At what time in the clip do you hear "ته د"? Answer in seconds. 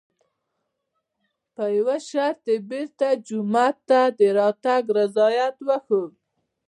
3.89-4.19